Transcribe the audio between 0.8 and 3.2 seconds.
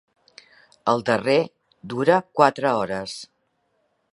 El darrer dura quatre hores.